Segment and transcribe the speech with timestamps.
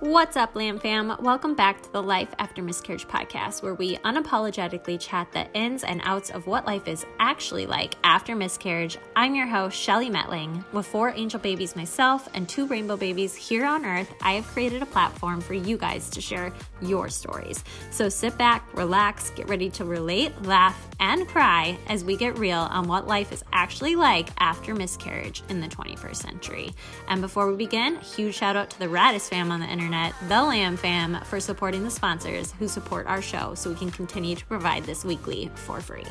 [0.00, 1.14] What's up, Lamb Fam?
[1.20, 6.00] Welcome back to the Life After Miscarriage podcast, where we unapologetically chat the ins and
[6.04, 8.96] outs of what life is actually like after miscarriage.
[9.14, 10.64] I'm your host, Shelly Metling.
[10.72, 14.80] With four angel babies myself and two rainbow babies here on Earth, I have created
[14.80, 17.62] a platform for you guys to share your stories.
[17.90, 22.60] So sit back, relax, get ready to relate, laugh, and cry as we get real
[22.60, 26.72] on what life is actually like after miscarriage in the 21st century.
[27.06, 30.14] And before we begin, huge shout out to the Radis fam on the internet internet,
[30.28, 34.36] the Lamb Fam, for supporting the sponsors who support our show so we can continue
[34.36, 36.06] to provide this weekly for free.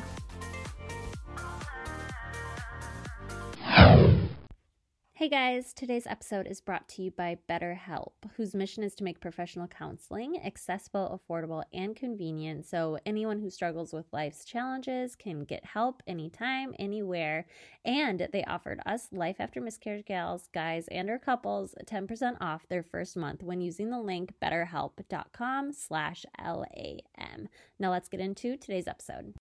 [5.20, 9.20] Hey guys, today's episode is brought to you by BetterHelp, whose mission is to make
[9.20, 15.66] professional counseling accessible, affordable, and convenient so anyone who struggles with life's challenges can get
[15.66, 17.46] help anytime, anywhere.
[17.84, 22.82] And they offered us Life After Miscarriage gals, guys, and our couples 10% off their
[22.82, 27.50] first month when using the link betterhelp.com slash LAM.
[27.78, 29.34] Now let's get into today's episode.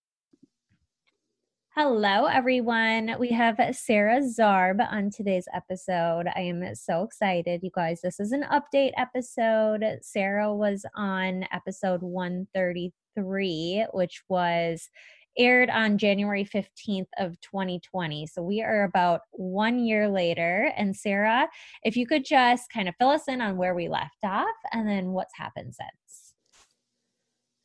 [1.81, 3.15] Hello, everyone.
[3.19, 6.25] We have Sarah Zarb on today's episode.
[6.35, 8.01] I am so excited, you guys.
[8.01, 9.85] This is an update episode.
[10.01, 14.89] Sarah was on episode 133, which was
[15.37, 18.27] aired on January 15th of 2020.
[18.27, 20.73] So we are about one year later.
[20.75, 21.47] And Sarah,
[21.83, 24.85] if you could just kind of fill us in on where we left off and
[24.85, 26.33] then what's happened since.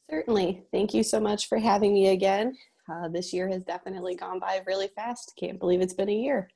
[0.08, 0.62] Certainly.
[0.70, 2.56] Thank you so much for having me again.
[2.90, 5.32] Uh, this year has definitely gone by really fast.
[5.38, 6.50] Can't believe it's been a year.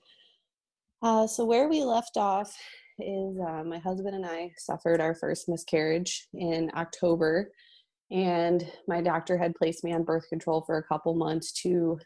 [1.03, 2.55] Uh, so, where we left off
[2.98, 7.53] is uh, my husband and I suffered our first miscarriage in October,
[8.11, 11.98] and my doctor had placed me on birth control for a couple months to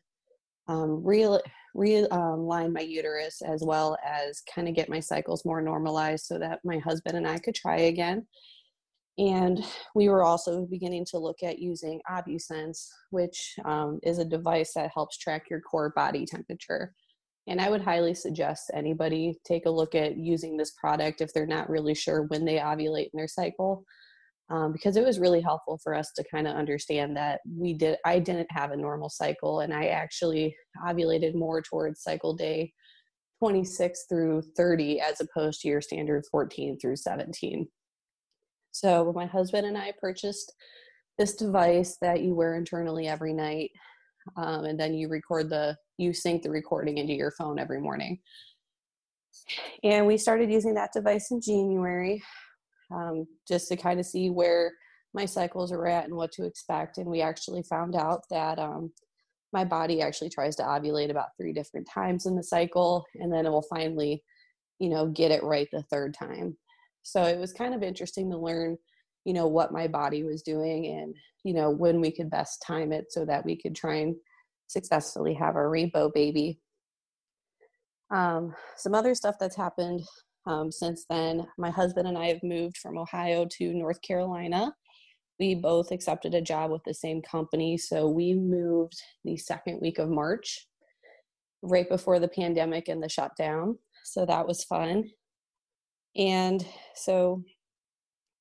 [0.69, 1.41] um, realign
[1.75, 6.39] re- um, my uterus as well as kind of get my cycles more normalized so
[6.39, 8.27] that my husband and I could try again.
[9.19, 9.63] And
[9.95, 14.91] we were also beginning to look at using OvuSense, which um, is a device that
[14.95, 16.95] helps track your core body temperature.
[17.47, 21.47] And I would highly suggest anybody take a look at using this product if they're
[21.47, 23.85] not really sure when they ovulate in their cycle,
[24.49, 27.99] um, because it was really helpful for us to kind of understand that we did.
[28.07, 30.55] I didn't have a normal cycle, and I actually
[30.87, 32.73] ovulated more towards cycle day
[33.41, 37.67] 26 through 30 as opposed to your standard 14 through 17.
[38.73, 40.53] So my husband and I purchased
[41.19, 43.71] this device that you wear internally every night,
[44.37, 48.19] um, and then you record the you sync the recording into your phone every morning.
[49.85, 52.23] And we started using that device in January,
[52.91, 54.73] um, just to kind of see where
[55.15, 56.99] my cycles are at and what to expect.
[56.99, 58.93] And we actually found out that um,
[59.53, 63.45] my body actually tries to ovulate about three different times in the cycle, and then
[63.45, 64.23] it will finally,
[64.79, 66.57] you know, get it right the third time.
[67.03, 68.77] So it was kind of interesting to learn,
[69.25, 71.15] you know, what my body was doing and,
[71.45, 74.15] you know, when we could best time it so that we could try and
[74.69, 76.61] successfully have our rainbow baby.
[78.11, 80.03] Um, some other stuff that's happened
[80.47, 84.75] um, since then my husband and I have moved from Ohio to North Carolina.
[85.39, 87.77] We both accepted a job with the same company.
[87.79, 90.67] So we moved the second week of March,
[91.63, 93.79] right before the pandemic and the shutdown.
[94.05, 95.11] So that was fun.
[96.17, 96.65] And
[96.95, 97.43] so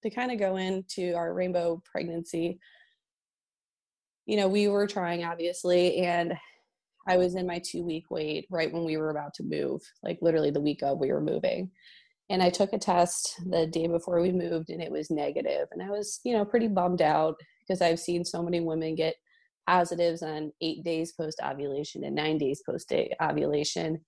[0.03, 2.59] to kind of go into our rainbow pregnancy,
[4.25, 6.33] you know, we were trying obviously, and
[7.07, 10.19] I was in my two week wait right when we were about to move, like
[10.21, 11.71] literally the week of we were moving.
[12.29, 15.67] And I took a test the day before we moved and it was negative.
[15.71, 19.15] And I was, you know, pretty bummed out because I've seen so many women get
[19.67, 23.99] positives on eight days post ovulation and nine days post ovulation.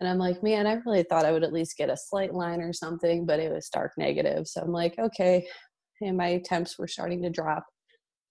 [0.00, 2.60] And I'm like, man, I really thought I would at least get a slight line
[2.60, 4.46] or something, but it was stark negative.
[4.46, 5.46] So I'm like, okay.
[6.00, 7.64] And my temps were starting to drop.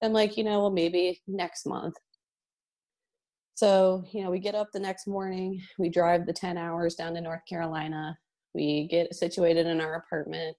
[0.04, 1.96] I'm like, you know, well, maybe next month.
[3.56, 7.14] So, you know, we get up the next morning, we drive the 10 hours down
[7.14, 8.18] to North Carolina,
[8.54, 10.58] we get situated in our apartment,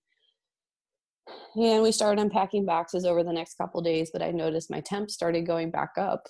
[1.56, 4.11] and we started unpacking boxes over the next couple days.
[4.12, 6.23] But I noticed my temps started going back up.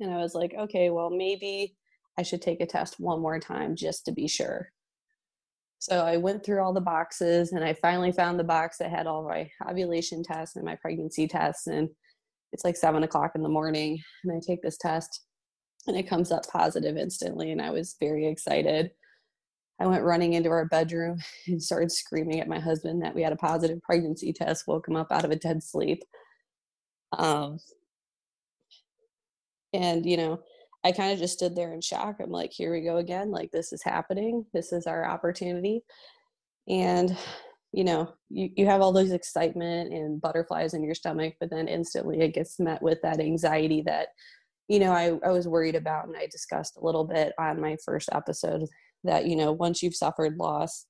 [0.00, 1.76] And I was like, okay, well, maybe
[2.18, 4.70] I should take a test one more time just to be sure.
[5.78, 9.08] So I went through all the boxes and I finally found the box that had
[9.08, 11.66] all my ovulation tests and my pregnancy tests.
[11.66, 11.88] And
[12.52, 13.98] it's like seven o'clock in the morning.
[14.22, 15.22] And I take this test
[15.88, 17.50] and it comes up positive instantly.
[17.50, 18.92] And I was very excited.
[19.80, 21.18] I went running into our bedroom
[21.48, 24.94] and started screaming at my husband that we had a positive pregnancy test, woke him
[24.94, 26.04] up out of a dead sleep.
[27.18, 27.58] Um,
[29.72, 30.40] and, you know,
[30.84, 32.16] I kind of just stood there in shock.
[32.20, 33.30] I'm like, here we go again.
[33.30, 34.44] Like, this is happening.
[34.52, 35.84] This is our opportunity.
[36.68, 37.16] And,
[37.72, 41.68] you know, you, you have all those excitement and butterflies in your stomach, but then
[41.68, 44.08] instantly it gets met with that anxiety that,
[44.68, 47.76] you know, I, I was worried about and I discussed a little bit on my
[47.84, 48.66] first episode
[49.04, 50.86] that, you know, once you've suffered loss,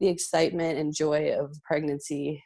[0.00, 2.42] the excitement and joy of pregnancy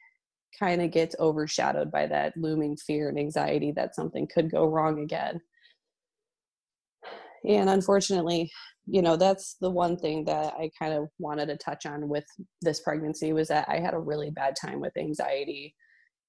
[0.58, 5.00] kind of gets overshadowed by that looming fear and anxiety that something could go wrong
[5.00, 5.40] again.
[7.46, 8.50] And unfortunately,
[8.86, 12.24] you know, that's the one thing that I kind of wanted to touch on with
[12.62, 15.74] this pregnancy was that I had a really bad time with anxiety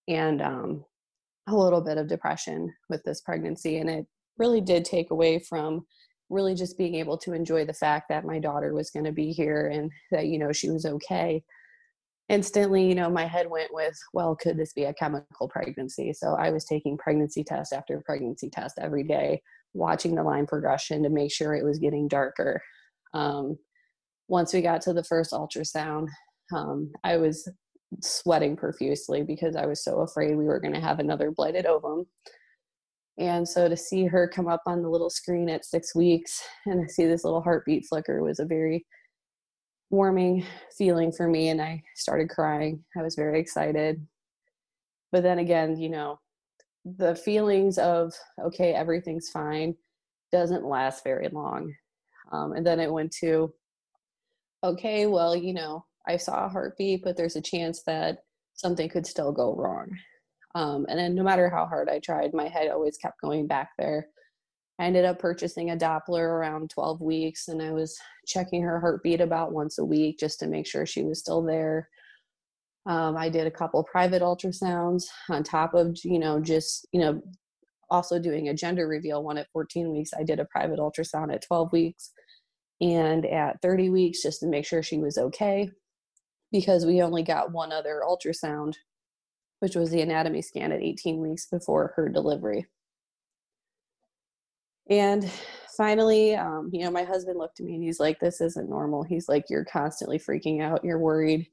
[0.07, 0.85] and um,
[1.47, 3.77] a little bit of depression with this pregnancy.
[3.77, 4.05] And it
[4.37, 5.85] really did take away from
[6.29, 9.31] really just being able to enjoy the fact that my daughter was going to be
[9.31, 11.43] here and that, you know, she was okay
[12.29, 16.13] instantly you know my head went with well could this be a chemical pregnancy?
[16.13, 19.41] So i was taking pregnancy test after pregnancy test every day
[19.73, 22.61] watching the line progression to make sure it was getting darker.
[23.13, 23.57] Um,
[24.27, 26.07] once we got to the first ultrasound
[26.55, 27.47] um, i was
[28.01, 32.05] sweating profusely because i was so afraid we were going to have another blighted ovum.
[33.19, 36.89] And so to see her come up on the little screen at six weeks and
[36.89, 38.85] see this little heartbeat flicker was a very
[39.89, 40.45] warming
[40.77, 42.83] feeling for me and I started crying.
[42.97, 44.05] I was very excited.
[45.11, 46.19] But then again, you know,
[46.85, 49.75] the feelings of, okay, everything's fine
[50.31, 51.73] doesn't last very long.
[52.31, 53.51] Um, and then it went to,
[54.63, 58.19] okay, well, you know, I saw a heartbeat, but there's a chance that
[58.53, 59.89] something could still go wrong.
[60.55, 63.71] Um, and then no matter how hard I tried, my head always kept going back
[63.77, 64.07] there.
[64.79, 69.19] I ended up purchasing a Doppler around 12 weeks and I was checking her heartbeat
[69.19, 71.89] about once a week just to make sure she was still there.
[72.85, 77.21] Um, I did a couple private ultrasounds on top of, you know, just, you know,
[77.89, 80.11] also doing a gender reveal one at 14 weeks.
[80.17, 82.11] I did a private ultrasound at 12 weeks
[82.79, 85.69] and at 30 weeks just to make sure she was okay
[86.53, 88.75] because we only got one other ultrasound,
[89.59, 92.65] which was the anatomy scan at 18 weeks before her delivery.
[94.89, 95.29] And
[95.77, 99.03] finally, um, you know, my husband looked at me and he's like, This isn't normal.
[99.03, 100.83] He's like, You're constantly freaking out.
[100.83, 101.47] You're worried.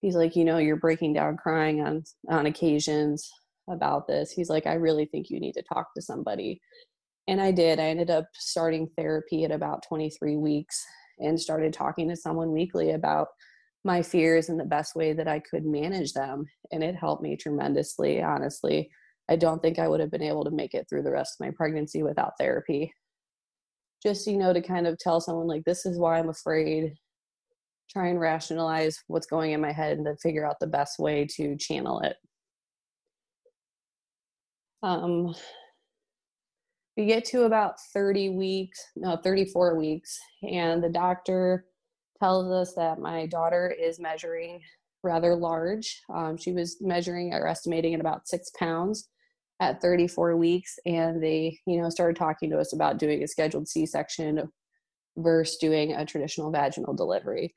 [0.00, 3.30] He's like, You know, you're breaking down crying on, on occasions
[3.68, 4.32] about this.
[4.32, 6.60] He's like, I really think you need to talk to somebody.
[7.26, 7.78] And I did.
[7.78, 10.82] I ended up starting therapy at about 23 weeks
[11.18, 13.28] and started talking to someone weekly about
[13.84, 16.46] my fears and the best way that I could manage them.
[16.72, 18.90] And it helped me tremendously, honestly.
[19.28, 21.46] I don't think I would have been able to make it through the rest of
[21.46, 22.92] my pregnancy without therapy.
[24.02, 26.94] Just, you know, to kind of tell someone, like, this is why I'm afraid,
[27.90, 31.26] try and rationalize what's going in my head and then figure out the best way
[31.36, 32.16] to channel it.
[34.82, 35.34] Um,
[36.96, 41.66] we get to about 30 weeks, no, 34 weeks, and the doctor
[42.18, 44.60] tells us that my daughter is measuring
[45.02, 46.02] rather large.
[46.12, 49.08] Um, she was measuring or estimating at about six pounds
[49.60, 53.68] at 34 weeks and they you know started talking to us about doing a scheduled
[53.68, 54.48] c-section
[55.16, 57.54] versus doing a traditional vaginal delivery.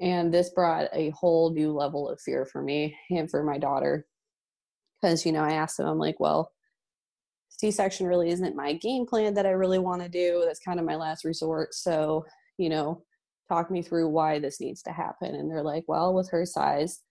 [0.00, 4.06] And this brought a whole new level of fear for me and for my daughter.
[5.00, 6.52] Because you know i asked them i'm like well
[7.48, 10.42] c-section really isn't my game plan that i really want to do.
[10.46, 11.74] That's kind of my last resort.
[11.74, 12.24] So
[12.58, 13.02] you know
[13.48, 15.34] talk me through why this needs to happen.
[15.34, 17.02] And they're like well with her size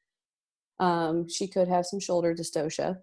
[0.81, 2.97] um, she could have some shoulder dystocia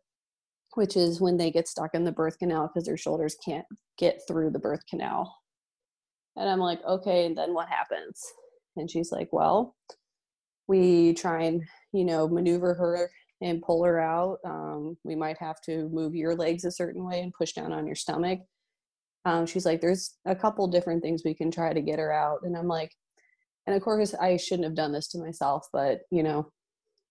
[0.75, 3.67] which is when they get stuck in the birth canal because their shoulders can't
[3.99, 5.35] get through the birth canal.
[6.37, 8.23] And I'm like, okay, and then what happens?
[8.77, 9.75] And she's like, well,
[10.69, 13.11] we try and, you know, maneuver her
[13.41, 14.39] and pull her out.
[14.45, 17.87] Um, we might have to move your legs a certain way and push down on
[17.87, 18.41] your stomach.
[19.25, 22.41] Um, she's like, there's a couple different things we can try to get her out.
[22.45, 22.93] And I'm like,
[23.67, 26.51] and of course, I shouldn't have done this to myself, but, you know,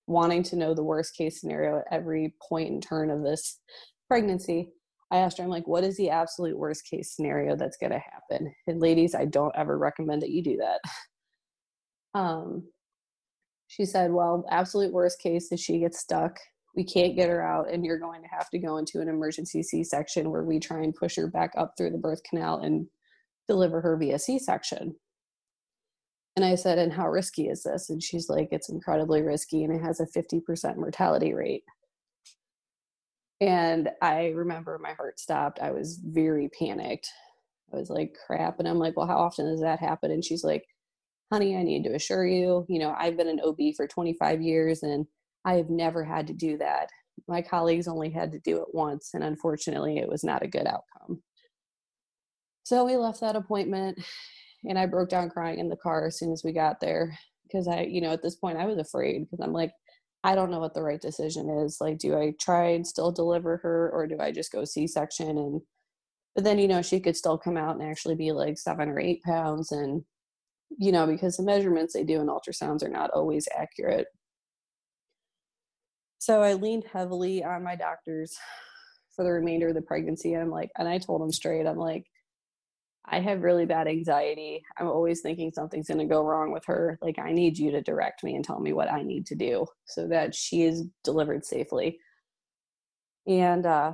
[0.08, 3.60] wanting to know the worst case scenario at every point and turn of this
[4.08, 4.70] pregnancy
[5.12, 8.00] i asked her i'm like what is the absolute worst case scenario that's going to
[8.00, 8.54] happen?
[8.68, 10.80] And ladies i don't ever recommend that you do that.
[12.16, 12.64] Um
[13.68, 16.40] she said well absolute worst case is she gets stuck.
[16.76, 19.62] We can't get her out and you're going to have to go into an emergency
[19.62, 22.88] c-section where we try and push her back up through the birth canal and
[23.48, 24.96] deliver her via c-section
[26.38, 27.89] and I said, and how risky is this?
[27.89, 31.63] And she's like, it's incredibly risky and it has a 50% mortality rate.
[33.41, 35.60] And I remember my heart stopped.
[35.60, 37.10] I was very panicked.
[37.74, 38.60] I was like, crap.
[38.60, 40.12] And I'm like, well, how often does that happen?
[40.12, 40.63] And she's like,
[41.32, 44.84] honey, I need to assure you, you know, I've been an OB for 25 years
[44.84, 45.08] and
[45.44, 46.89] I have never had to do that.
[47.27, 49.10] My colleagues only had to do it once.
[49.15, 51.24] And unfortunately, it was not a good outcome.
[52.62, 53.98] So we left that appointment
[54.66, 57.68] and I broke down crying in the car as soon as we got there because
[57.68, 59.72] I, you know, at this point I was afraid because I'm like,
[60.24, 61.78] I don't know what the right decision is.
[61.80, 65.38] Like, do I try and still deliver her or do I just go C section?
[65.38, 65.62] And,
[66.36, 69.00] but then, you know, she could still come out and actually be like seven or
[69.00, 69.72] eight pounds.
[69.72, 70.04] And,
[70.78, 74.08] you know, because the measurements they do in ultrasounds are not always accurate.
[76.20, 78.36] So I leaned heavily on my doctors
[79.16, 80.34] for the remainder of the pregnancy.
[80.34, 82.06] And I'm like, and I told them straight, I'm like,
[83.10, 84.64] I have really bad anxiety.
[84.78, 87.00] I'm always thinking something's going to go wrong with her.
[87.02, 89.66] Like, I need you to direct me and tell me what I need to do
[89.86, 92.00] so that she is delivered safely.
[93.26, 93.94] And, uh,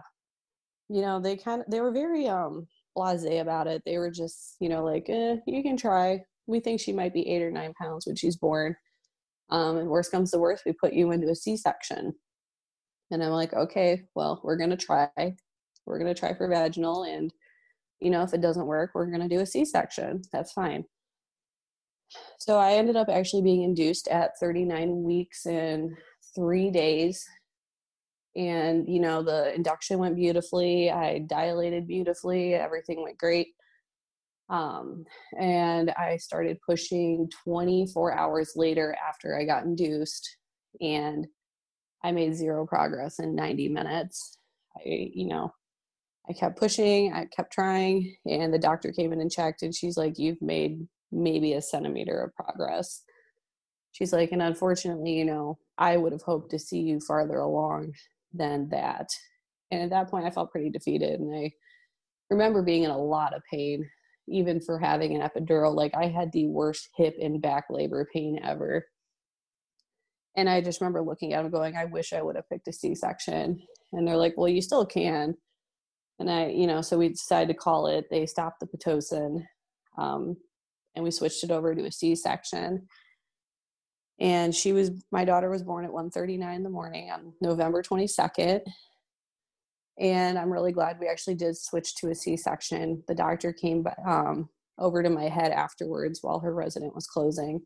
[0.89, 3.83] you know, they kind of, they were very, um, blase about it.
[3.85, 6.23] They were just, you know, like, eh, you can try.
[6.47, 8.75] We think she might be eight or nine pounds when she's born.
[9.49, 12.13] Um, and worst comes to worst, we put you into a C section.
[13.11, 15.07] And I'm like, okay, well, we're going to try.
[15.85, 17.03] We're going to try for vaginal.
[17.03, 17.31] And,
[18.03, 20.21] you know, if it doesn't work, we're going to do a C section.
[20.31, 20.85] That's fine.
[22.37, 25.95] So I ended up actually being induced at 39 weeks and
[26.35, 27.25] three days.
[28.35, 30.91] And, you know, the induction went beautifully.
[30.91, 32.55] I dilated beautifully.
[32.55, 33.49] Everything went great.
[34.49, 35.05] Um,
[35.39, 40.37] and I started pushing 24 hours later after I got induced.
[40.81, 41.27] And
[42.03, 44.37] I made zero progress in 90 minutes.
[44.75, 45.53] I, you know,
[46.29, 49.97] I kept pushing, I kept trying, and the doctor came in and checked, and she's
[49.97, 53.03] like, You've made maybe a centimeter of progress.
[53.91, 57.93] She's like, And unfortunately, you know, I would have hoped to see you farther along
[58.33, 59.09] than that.
[59.71, 61.19] And at that point, I felt pretty defeated.
[61.19, 61.51] And I
[62.29, 63.89] remember being in a lot of pain,
[64.29, 65.75] even for having an epidural.
[65.75, 68.85] Like, I had the worst hip and back labor pain ever.
[70.37, 72.73] And I just remember looking at him going, I wish I would have picked a
[72.73, 73.61] C section.
[73.91, 75.35] And they're like, Well, you still can
[76.19, 78.05] and I, you know, so we decided to call it.
[78.09, 79.43] They stopped the pitocin,
[79.97, 80.37] um,
[80.95, 82.87] and we switched it over to a C-section.
[84.19, 88.61] And she was, my daughter was born at 1:39 in the morning on November 22nd.
[89.99, 93.03] And I'm really glad we actually did switch to a C-section.
[93.07, 97.61] The doctor came um, over to my head afterwards while her resident was closing,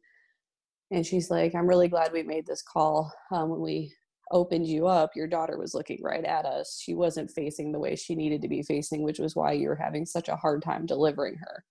[0.91, 3.93] and she's like, "I'm really glad we made this call um, when we
[4.31, 6.79] opened you up, your daughter was looking right at us.
[6.81, 9.75] She wasn't facing the way she needed to be facing, which was why you were
[9.75, 11.63] having such a hard time delivering her.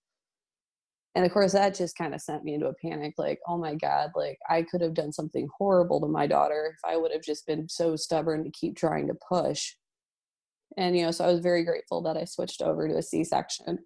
[1.15, 3.73] And of course, that just kind of sent me into a panic like, oh my
[3.73, 7.23] God, like I could have done something horrible to my daughter if I would have
[7.23, 9.73] just been so stubborn to keep trying to push.
[10.77, 13.23] And, you know, so I was very grateful that I switched over to a C
[13.23, 13.79] section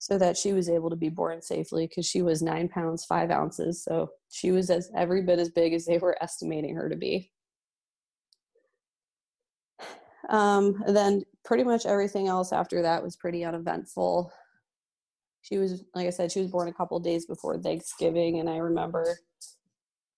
[0.00, 3.30] so that she was able to be born safely because she was nine pounds, five
[3.30, 3.82] ounces.
[3.82, 7.30] So she was as every bit as big as they were estimating her to be.
[10.28, 14.32] Um, then pretty much everything else after that was pretty uneventful.
[15.42, 18.58] She was, like I said, she was born a couple days before Thanksgiving, and I
[18.58, 19.16] remember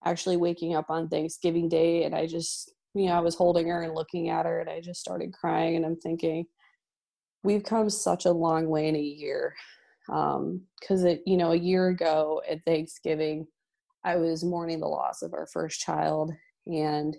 [0.04, 3.82] actually waking up on Thanksgiving Day, and I just, you know, I was holding her
[3.82, 6.46] and looking at her, and I just started crying, and I'm thinking,
[7.44, 9.54] we've come such a long way in a year.
[10.12, 13.46] Um, because it, you know, a year ago at Thanksgiving,
[14.02, 16.32] I was mourning the loss of our first child,
[16.66, 17.16] and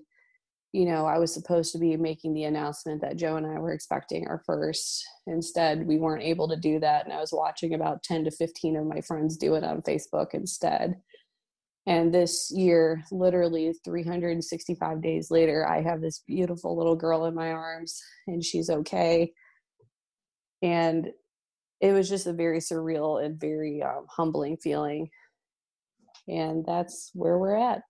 [0.74, 3.74] you know, I was supposed to be making the announcement that Joe and I were
[3.74, 5.08] expecting our first.
[5.28, 7.06] Instead, we weren't able to do that.
[7.06, 10.34] And I was watching about 10 to 15 of my friends do it on Facebook
[10.34, 10.96] instead.
[11.86, 17.52] And this year, literally 365 days later, I have this beautiful little girl in my
[17.52, 19.32] arms and she's okay.
[20.64, 21.10] And
[21.82, 25.10] it was just a very surreal and very um, humbling feeling.
[26.28, 27.84] And that's where we're at.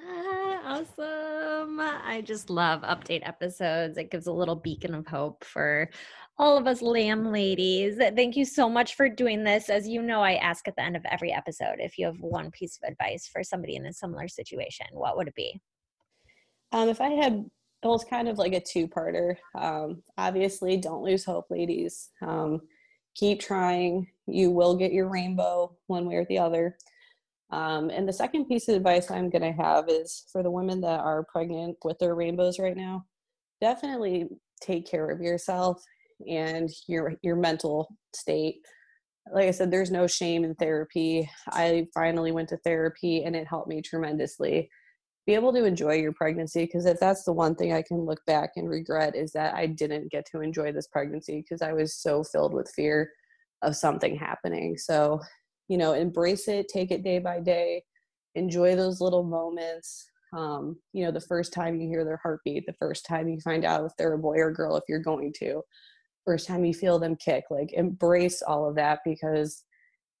[0.64, 1.80] awesome.
[1.80, 3.98] I just love update episodes.
[3.98, 5.90] It gives a little beacon of hope for
[6.38, 7.98] all of us lamb ladies.
[7.98, 9.68] Thank you so much for doing this.
[9.68, 12.50] As you know, I ask at the end of every episode if you have one
[12.50, 15.60] piece of advice for somebody in a similar situation, what would it be?
[16.72, 17.44] Um, if I had,
[17.82, 19.36] it was kind of like a two parter.
[19.54, 22.10] Um, obviously, don't lose hope, ladies.
[22.22, 22.60] Um,
[23.14, 24.06] keep trying.
[24.26, 26.76] You will get your rainbow one way or the other.
[27.52, 30.80] Um, and the second piece of advice I'm going to have is for the women
[30.82, 33.04] that are pregnant with their rainbows right now,
[33.60, 34.28] definitely
[34.62, 35.82] take care of yourself
[36.28, 38.56] and your your mental state.
[39.32, 41.28] Like I said, there's no shame in therapy.
[41.48, 44.68] I finally went to therapy and it helped me tremendously.
[45.26, 48.24] Be able to enjoy your pregnancy because if that's the one thing I can look
[48.26, 51.94] back and regret is that I didn't get to enjoy this pregnancy because I was
[51.94, 53.10] so filled with fear
[53.62, 54.76] of something happening.
[54.78, 55.20] So
[55.70, 57.82] you know embrace it take it day by day
[58.34, 60.04] enjoy those little moments
[60.36, 63.64] um, you know the first time you hear their heartbeat the first time you find
[63.64, 65.62] out if they're a boy or girl if you're going to
[66.26, 69.64] first time you feel them kick like embrace all of that because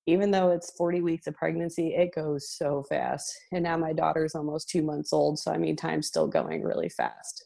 [0.06, 3.32] even though it's 40 weeks of pregnancy, it goes so fast.
[3.52, 5.38] And now my daughter's almost two months old.
[5.38, 7.44] So, I mean, time's still going really fast.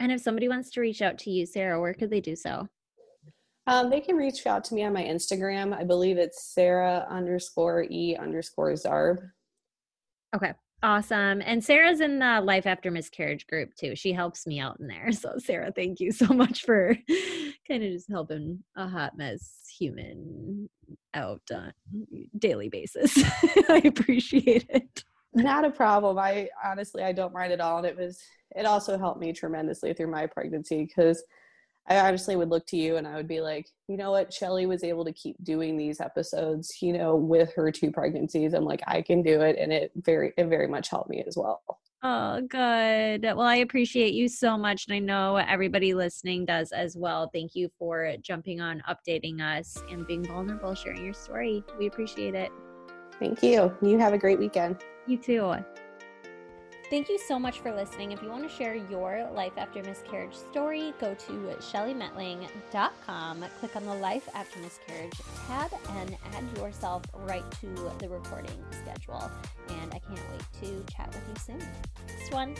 [0.00, 2.68] And if somebody wants to reach out to you, Sarah, where could they do so?
[3.68, 5.76] Um, they can reach out to me on my Instagram.
[5.76, 9.18] I believe it's Sarah underscore E underscore Zarb.
[10.34, 10.54] Okay.
[10.82, 11.42] Awesome.
[11.44, 13.94] And Sarah's in the Life After Miscarriage group too.
[13.94, 15.10] She helps me out in there.
[15.12, 16.96] So, Sarah, thank you so much for
[17.68, 20.70] kind of just helping a hot mess human
[21.12, 21.72] out on
[22.38, 23.12] daily basis.
[23.68, 25.04] I appreciate it.
[25.34, 26.16] Not a problem.
[26.16, 27.78] I honestly, I don't mind at all.
[27.78, 28.18] And it was,
[28.56, 31.22] it also helped me tremendously through my pregnancy because
[31.88, 34.66] I honestly would look to you and I would be like, you know what, Shelly
[34.66, 38.52] was able to keep doing these episodes, you know, with her two pregnancies.
[38.52, 39.56] I'm like, I can do it.
[39.58, 41.62] And it very, it very much helped me as well.
[42.02, 43.24] Oh, good.
[43.24, 44.86] Well, I appreciate you so much.
[44.86, 47.30] And I know everybody listening does as well.
[47.32, 51.64] Thank you for jumping on, updating us, and being vulnerable, sharing your story.
[51.78, 52.52] We appreciate it.
[53.18, 53.74] Thank you.
[53.82, 54.84] You have a great weekend.
[55.06, 55.56] You too.
[56.90, 58.12] Thank you so much for listening.
[58.12, 63.84] If you want to share your life after miscarriage story, go to shellymetling.com, click on
[63.84, 67.66] the Life After Miscarriage tab, and add yourself right to
[67.98, 69.30] the recording schedule.
[69.68, 71.68] And I can't wait to chat with you soon.
[72.06, 72.54] Next one.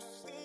[0.00, 0.39] Understand.